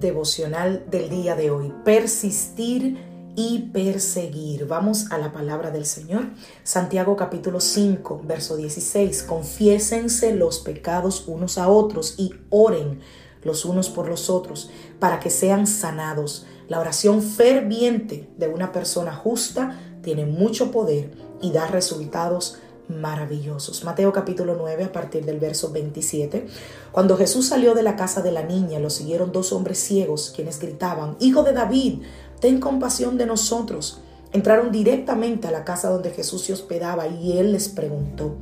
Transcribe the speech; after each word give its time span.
Devocional 0.00 0.84
del 0.90 1.08
día 1.08 1.34
de 1.36 1.50
hoy. 1.50 1.72
Persistir 1.84 2.98
y 3.34 3.70
perseguir. 3.72 4.66
Vamos 4.66 5.10
a 5.10 5.16
la 5.16 5.32
palabra 5.32 5.70
del 5.70 5.86
Señor. 5.86 6.30
Santiago 6.64 7.16
capítulo 7.16 7.60
5, 7.60 8.22
verso 8.24 8.56
16. 8.56 9.22
Confiésense 9.22 10.34
los 10.34 10.58
pecados 10.58 11.24
unos 11.26 11.56
a 11.56 11.68
otros 11.68 12.14
y 12.18 12.34
oren 12.50 13.00
los 13.42 13.64
unos 13.64 13.88
por 13.88 14.08
los 14.08 14.28
otros 14.28 14.70
para 14.98 15.18
que 15.18 15.30
sean 15.30 15.66
sanados. 15.66 16.46
La 16.68 16.80
oración 16.80 17.22
ferviente 17.22 18.28
de 18.36 18.48
una 18.48 18.72
persona 18.72 19.14
justa 19.14 19.80
tiene 20.02 20.26
mucho 20.26 20.70
poder 20.72 21.12
y 21.40 21.52
da 21.52 21.68
resultados 21.68 22.58
maravillosos. 22.88 23.84
Mateo 23.84 24.12
capítulo 24.12 24.54
9 24.56 24.84
a 24.84 24.92
partir 24.92 25.24
del 25.24 25.38
verso 25.38 25.72
27. 25.72 26.46
Cuando 26.92 27.16
Jesús 27.16 27.48
salió 27.48 27.74
de 27.74 27.82
la 27.82 27.96
casa 27.96 28.22
de 28.22 28.32
la 28.32 28.42
niña, 28.42 28.78
lo 28.78 28.90
siguieron 28.90 29.32
dos 29.32 29.52
hombres 29.52 29.78
ciegos 29.78 30.32
quienes 30.34 30.58
gritaban, 30.58 31.16
Hijo 31.20 31.42
de 31.42 31.52
David, 31.52 32.02
ten 32.40 32.60
compasión 32.60 33.18
de 33.18 33.26
nosotros. 33.26 34.00
Entraron 34.32 34.72
directamente 34.72 35.48
a 35.48 35.50
la 35.50 35.64
casa 35.64 35.88
donde 35.88 36.10
Jesús 36.10 36.42
se 36.42 36.52
hospedaba 36.52 37.06
y 37.06 37.38
él 37.38 37.52
les 37.52 37.68
preguntó, 37.68 38.36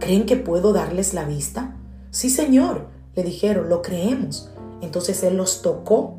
¿creen 0.00 0.26
que 0.26 0.36
puedo 0.36 0.72
darles 0.72 1.14
la 1.14 1.24
vista? 1.24 1.76
Sí, 2.10 2.30
Señor, 2.30 2.86
le 3.14 3.22
dijeron, 3.22 3.68
lo 3.68 3.82
creemos. 3.82 4.50
Entonces 4.80 5.22
él 5.22 5.36
los 5.36 5.62
tocó, 5.62 6.16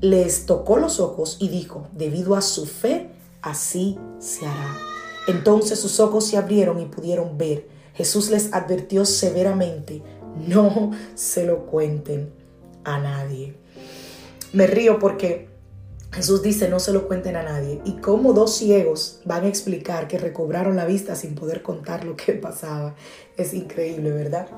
les 0.00 0.46
tocó 0.46 0.78
los 0.78 1.00
ojos 1.00 1.36
y 1.40 1.48
dijo, 1.48 1.86
debido 1.92 2.34
a 2.34 2.42
su 2.42 2.66
fe, 2.66 3.10
así 3.42 3.98
se 4.18 4.46
hará. 4.46 4.87
Entonces 5.28 5.78
sus 5.78 6.00
ojos 6.00 6.26
se 6.26 6.36
abrieron 6.36 6.80
y 6.80 6.86
pudieron 6.86 7.38
ver. 7.38 7.68
Jesús 7.94 8.30
les 8.30 8.52
advirtió 8.52 9.04
severamente, 9.04 10.02
no 10.46 10.92
se 11.14 11.44
lo 11.44 11.66
cuenten 11.66 12.32
a 12.84 12.98
nadie. 12.98 13.54
Me 14.52 14.66
río 14.66 14.98
porque 14.98 15.48
Jesús 16.10 16.42
dice, 16.42 16.68
no 16.68 16.80
se 16.80 16.92
lo 16.92 17.06
cuenten 17.06 17.36
a 17.36 17.42
nadie. 17.42 17.82
Y 17.84 17.96
como 17.96 18.32
dos 18.32 18.56
ciegos 18.56 19.20
van 19.24 19.44
a 19.44 19.48
explicar 19.48 20.08
que 20.08 20.18
recobraron 20.18 20.76
la 20.76 20.86
vista 20.86 21.14
sin 21.14 21.34
poder 21.34 21.62
contar 21.62 22.04
lo 22.04 22.16
que 22.16 22.32
pasaba. 22.32 22.94
Es 23.36 23.52
increíble, 23.52 24.10
¿verdad? 24.10 24.48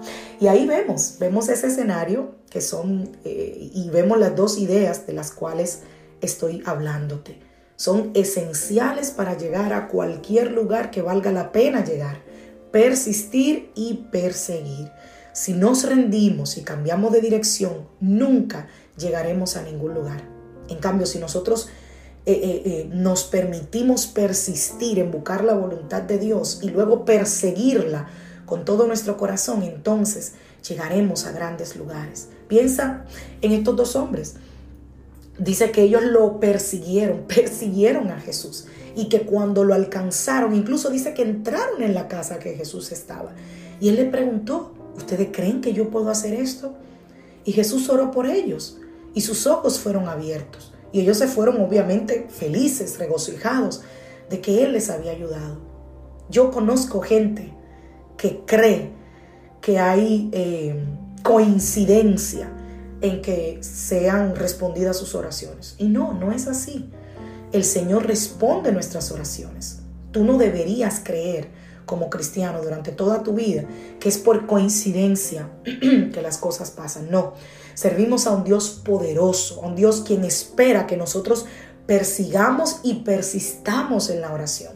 Y 0.40 0.46
ahí 0.46 0.66
vemos, 0.66 1.16
vemos 1.18 1.48
ese 1.48 1.66
escenario 1.66 2.36
que 2.48 2.60
son, 2.60 3.10
eh, 3.24 3.70
y 3.74 3.90
vemos 3.90 4.18
las 4.18 4.36
dos 4.36 4.58
ideas 4.58 5.06
de 5.06 5.14
las 5.14 5.32
cuales 5.32 5.80
estoy 6.20 6.62
hablándote. 6.64 7.49
Son 7.80 8.10
esenciales 8.12 9.10
para 9.10 9.38
llegar 9.38 9.72
a 9.72 9.88
cualquier 9.88 10.52
lugar 10.52 10.90
que 10.90 11.00
valga 11.00 11.32
la 11.32 11.50
pena 11.50 11.82
llegar. 11.82 12.20
Persistir 12.70 13.70
y 13.74 14.06
perseguir. 14.12 14.92
Si 15.32 15.54
nos 15.54 15.84
rendimos 15.84 16.58
y 16.58 16.62
cambiamos 16.62 17.10
de 17.10 17.22
dirección, 17.22 17.88
nunca 17.98 18.68
llegaremos 18.98 19.56
a 19.56 19.62
ningún 19.62 19.94
lugar. 19.94 20.20
En 20.68 20.76
cambio, 20.76 21.06
si 21.06 21.20
nosotros 21.20 21.70
eh, 22.26 22.32
eh, 22.32 22.62
eh, 22.66 22.90
nos 22.92 23.24
permitimos 23.24 24.06
persistir 24.06 24.98
en 24.98 25.10
buscar 25.10 25.42
la 25.42 25.54
voluntad 25.54 26.02
de 26.02 26.18
Dios 26.18 26.60
y 26.62 26.68
luego 26.68 27.06
perseguirla 27.06 28.08
con 28.44 28.66
todo 28.66 28.86
nuestro 28.86 29.16
corazón, 29.16 29.62
entonces 29.62 30.34
llegaremos 30.68 31.24
a 31.24 31.32
grandes 31.32 31.76
lugares. 31.76 32.28
Piensa 32.46 33.06
en 33.40 33.52
estos 33.52 33.74
dos 33.74 33.96
hombres. 33.96 34.34
Dice 35.40 35.70
que 35.70 35.82
ellos 35.82 36.02
lo 36.02 36.38
persiguieron, 36.38 37.22
persiguieron 37.26 38.10
a 38.10 38.20
Jesús 38.20 38.66
y 38.94 39.08
que 39.08 39.22
cuando 39.22 39.64
lo 39.64 39.74
alcanzaron, 39.74 40.54
incluso 40.54 40.90
dice 40.90 41.14
que 41.14 41.22
entraron 41.22 41.82
en 41.82 41.94
la 41.94 42.08
casa 42.08 42.38
que 42.38 42.54
Jesús 42.54 42.92
estaba. 42.92 43.32
Y 43.80 43.88
él 43.88 43.96
le 43.96 44.04
preguntó, 44.04 44.74
¿ustedes 44.96 45.28
creen 45.32 45.62
que 45.62 45.72
yo 45.72 45.88
puedo 45.88 46.10
hacer 46.10 46.34
esto? 46.34 46.74
Y 47.44 47.52
Jesús 47.52 47.88
oró 47.88 48.10
por 48.10 48.26
ellos 48.26 48.78
y 49.14 49.22
sus 49.22 49.46
ojos 49.46 49.78
fueron 49.78 50.08
abiertos. 50.08 50.74
Y 50.92 51.00
ellos 51.00 51.16
se 51.16 51.26
fueron 51.26 51.60
obviamente 51.62 52.26
felices, 52.28 52.98
regocijados 52.98 53.80
de 54.28 54.40
que 54.40 54.62
Él 54.64 54.72
les 54.72 54.90
había 54.90 55.12
ayudado. 55.12 55.58
Yo 56.28 56.50
conozco 56.50 57.00
gente 57.00 57.54
que 58.18 58.42
cree 58.44 58.90
que 59.62 59.78
hay 59.78 60.28
eh, 60.32 60.84
coincidencia 61.22 62.52
en 63.00 63.22
que 63.22 63.58
sean 63.62 64.36
respondidas 64.36 64.96
sus 64.96 65.14
oraciones. 65.14 65.74
Y 65.78 65.88
no, 65.88 66.12
no 66.12 66.32
es 66.32 66.46
así. 66.46 66.90
El 67.52 67.64
Señor 67.64 68.06
responde 68.06 68.72
nuestras 68.72 69.10
oraciones. 69.10 69.80
Tú 70.12 70.24
no 70.24 70.38
deberías 70.38 71.00
creer 71.02 71.48
como 71.86 72.10
cristiano 72.10 72.62
durante 72.62 72.92
toda 72.92 73.22
tu 73.22 73.34
vida 73.34 73.64
que 73.98 74.08
es 74.08 74.18
por 74.18 74.46
coincidencia 74.46 75.50
que 75.64 76.22
las 76.22 76.38
cosas 76.38 76.70
pasan. 76.70 77.10
No, 77.10 77.34
Servimos 77.80 78.26
a 78.26 78.32
un 78.32 78.44
Dios 78.44 78.80
poderoso, 78.84 79.62
a 79.62 79.66
un 79.66 79.74
Dios 79.74 80.02
quien 80.06 80.22
espera 80.24 80.86
que 80.86 80.98
nosotros 80.98 81.46
persigamos 81.86 82.80
y 82.82 82.96
persistamos 82.96 84.10
en 84.10 84.20
la 84.20 84.34
oración. 84.34 84.74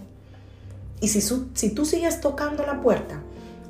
Y 1.00 1.08
si, 1.08 1.20
si 1.20 1.70
tú 1.70 1.84
sigues 1.84 2.22
tocando 2.22 2.64
la 2.64 2.80
puerta, 2.80 3.22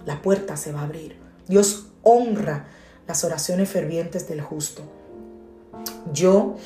la 0.06 0.22
puerta 0.22 0.56
se 0.56 0.70
va 0.70 0.82
a 0.82 0.84
abrir. 0.84 1.16
Dios 1.48 1.86
honra 2.04 2.68
las 3.06 3.24
oraciones 3.24 3.68
fervientes 3.68 4.28
del 4.28 4.40
justo. 4.40 4.82
Yo 6.12 6.56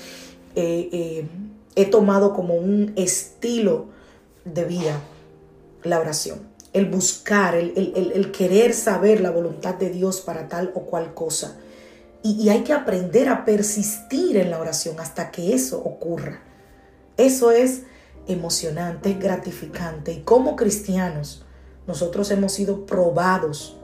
eh, 0.54 0.88
eh, 0.92 1.28
he 1.76 1.86
tomado 1.86 2.34
como 2.34 2.54
un 2.54 2.92
estilo 2.96 3.86
de 4.44 4.64
vida 4.64 5.00
la 5.82 6.00
oración, 6.00 6.40
el 6.72 6.86
buscar, 6.86 7.54
el 7.54 8.32
querer 8.32 8.74
saber 8.74 9.20
la 9.20 9.30
voluntad 9.30 9.74
de 9.74 9.90
Dios 9.90 10.20
para 10.20 10.48
tal 10.48 10.72
o 10.74 10.82
cual 10.82 11.14
cosa. 11.14 11.56
Y, 12.22 12.48
hay 12.48 12.62
que 12.62 12.72
aprender 12.72 13.28
a 13.28 13.44
persistir 13.44 14.36
en 14.36 14.50
la 14.50 14.58
oración 14.58 14.98
hasta 14.98 15.30
que 15.30 15.54
eso 15.54 15.78
ocurra. 15.78 16.40
Eso 17.16 17.52
es 17.52 17.82
emocionante, 18.26 19.14
gratificante. 19.14 20.12
Y 20.12 20.22
como 20.22 20.56
cristianos, 20.56 21.44
nosotros 21.86 22.30
hemos 22.30 22.52
sido 22.52 22.86
probados 22.86 23.76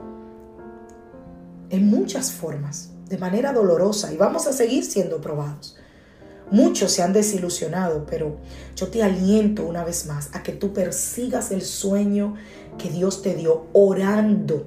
en 1.70 1.86
muchas 1.86 2.32
formas, 2.32 2.90
de 3.08 3.18
manera 3.18 3.52
dolorosa, 3.52 4.12
y 4.12 4.16
vamos 4.16 4.46
a 4.46 4.52
seguir 4.52 4.84
siendo 4.84 5.20
probados. 5.20 5.76
Muchos 6.50 6.92
se 6.92 7.02
han 7.02 7.12
desilusionado, 7.12 8.04
pero 8.06 8.36
yo 8.76 8.88
te 8.88 9.02
aliento 9.02 9.64
una 9.64 9.84
vez 9.84 10.06
más 10.06 10.30
a 10.32 10.42
que 10.42 10.52
tú 10.52 10.72
persigas 10.72 11.50
el 11.50 11.62
sueño 11.62 12.34
que 12.78 12.90
Dios 12.90 13.22
te 13.22 13.34
dio, 13.34 13.66
orando 13.72 14.66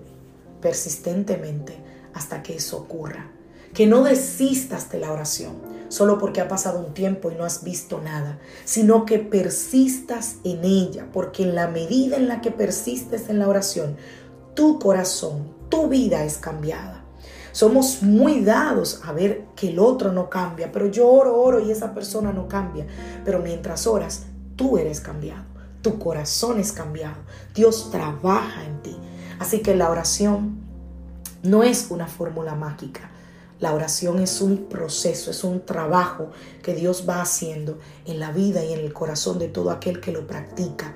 persistentemente 0.61 1.77
hasta 2.13 2.41
que 2.41 2.55
eso 2.55 2.77
ocurra 2.77 3.31
que 3.77 3.85
no 3.85 4.03
desistas 4.03 4.89
de 4.89 4.99
la 4.99 5.11
oración 5.11 5.53
solo 5.89 6.17
porque 6.17 6.41
ha 6.41 6.47
pasado 6.47 6.79
un 6.79 6.95
tiempo 6.95 7.29
y 7.31 7.35
no 7.35 7.45
has 7.45 7.63
visto 7.63 8.01
nada, 8.01 8.39
sino 8.65 9.05
que 9.05 9.19
persistas 9.19 10.37
en 10.43 10.65
ella, 10.65 11.07
porque 11.13 11.43
en 11.43 11.53
la 11.53 11.67
medida 11.67 12.17
en 12.17 12.27
la 12.27 12.41
que 12.41 12.49
persistes 12.49 13.29
en 13.29 13.37
la 13.37 13.47
oración, 13.47 13.95
tu 14.57 14.79
corazón, 14.79 15.53
tu 15.69 15.87
vida 15.87 16.23
es 16.23 16.39
cambiada. 16.39 17.03
Somos 17.51 18.01
muy 18.01 18.43
dados 18.43 19.01
a 19.05 19.11
ver 19.11 19.45
que 19.55 19.69
el 19.69 19.77
otro 19.77 20.11
no 20.11 20.31
cambia, 20.31 20.71
pero 20.71 20.87
yo 20.87 21.07
oro, 21.07 21.39
oro 21.39 21.59
y 21.59 21.69
esa 21.69 21.93
persona 21.93 22.33
no 22.33 22.47
cambia. 22.47 22.87
Pero 23.23 23.37
mientras 23.37 23.85
oras, 23.85 24.23
tú 24.55 24.79
eres 24.79 24.99
cambiado, 24.99 25.43
tu 25.83 25.99
corazón 25.99 26.59
es 26.59 26.71
cambiado, 26.71 27.17
Dios 27.53 27.91
trabaja 27.91 28.65
en 28.65 28.81
ti. 28.81 28.97
Así 29.37 29.59
que 29.59 29.75
la 29.75 29.91
oración 29.91 30.57
no 31.43 31.61
es 31.61 31.91
una 31.91 32.07
fórmula 32.07 32.55
mágica, 32.55 33.11
la 33.59 33.75
oración 33.75 34.17
es 34.17 34.41
un 34.41 34.65
proceso, 34.65 35.29
es 35.29 35.43
un 35.43 35.67
trabajo 35.67 36.31
que 36.63 36.73
Dios 36.73 37.05
va 37.07 37.21
haciendo 37.21 37.77
en 38.05 38.19
la 38.19 38.31
vida 38.31 38.65
y 38.65 38.73
en 38.73 38.79
el 38.79 38.91
corazón 38.91 39.37
de 39.37 39.49
todo 39.49 39.69
aquel 39.69 40.01
que 40.01 40.11
lo 40.11 40.25
practica. 40.25 40.95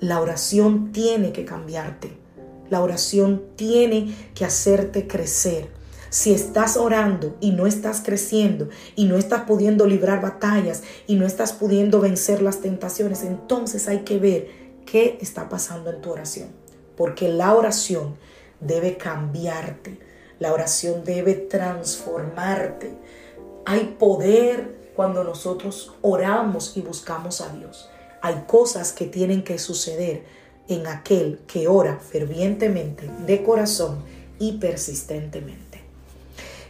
La 0.00 0.22
oración 0.22 0.90
tiene 0.90 1.32
que 1.32 1.44
cambiarte. 1.44 2.27
La 2.70 2.82
oración 2.82 3.44
tiene 3.56 4.14
que 4.34 4.44
hacerte 4.44 5.06
crecer. 5.06 5.70
Si 6.10 6.32
estás 6.32 6.76
orando 6.76 7.36
y 7.40 7.50
no 7.50 7.66
estás 7.66 8.02
creciendo 8.02 8.68
y 8.96 9.04
no 9.04 9.18
estás 9.18 9.42
pudiendo 9.42 9.86
librar 9.86 10.22
batallas 10.22 10.82
y 11.06 11.16
no 11.16 11.26
estás 11.26 11.52
pudiendo 11.52 12.00
vencer 12.00 12.40
las 12.40 12.60
tentaciones, 12.60 13.24
entonces 13.24 13.88
hay 13.88 14.00
que 14.00 14.18
ver 14.18 14.48
qué 14.86 15.18
está 15.20 15.48
pasando 15.48 15.90
en 15.90 16.00
tu 16.00 16.10
oración. 16.10 16.48
Porque 16.96 17.28
la 17.28 17.54
oración 17.54 18.16
debe 18.60 18.96
cambiarte. 18.96 19.98
La 20.38 20.52
oración 20.52 21.04
debe 21.04 21.34
transformarte. 21.34 22.94
Hay 23.66 23.96
poder 23.98 24.92
cuando 24.96 25.24
nosotros 25.24 25.94
oramos 26.00 26.76
y 26.76 26.80
buscamos 26.80 27.40
a 27.40 27.50
Dios. 27.50 27.90
Hay 28.22 28.44
cosas 28.46 28.92
que 28.92 29.06
tienen 29.06 29.44
que 29.44 29.58
suceder 29.58 30.24
en 30.68 30.86
aquel 30.86 31.40
que 31.46 31.66
ora 31.68 31.98
fervientemente, 31.98 33.10
de 33.26 33.42
corazón 33.42 33.98
y 34.38 34.58
persistentemente. 34.58 35.80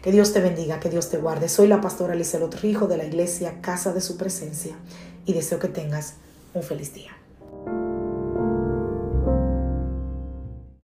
Que 0.03 0.13
Dios 0.13 0.33
te 0.33 0.41
bendiga, 0.41 0.81
que 0.81 0.91
Dios 0.91 1.11
te 1.11 1.19
guarde. 1.19 1.49
Soy 1.49 1.67
la 1.67 1.81
pastora 1.81 2.15
Lizelot 2.15 2.55
Rijo 2.61 2.87
de 2.87 2.97
la 2.97 3.05
iglesia 3.05 3.61
Casa 3.61 3.93
de 3.93 4.01
Su 4.01 4.17
Presencia 4.17 4.77
y 5.27 5.33
deseo 5.33 5.59
que 5.59 5.69
tengas 5.69 6.15
un 6.55 6.63
feliz 6.63 6.95
día. 6.95 7.17